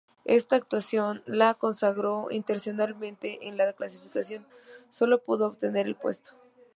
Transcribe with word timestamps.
Esta 0.25 0.55
actuación 0.55 1.21
le 1.27 1.53
consagró 1.59 2.31
internacionalmente 2.31 3.37
pero 3.37 3.51
en 3.51 3.55
la 3.59 3.71
clasificación 3.73 4.47
solo 4.89 5.21
pudo 5.21 5.45
obtener 5.45 5.85
el 5.85 5.93
puesto. 5.95 6.31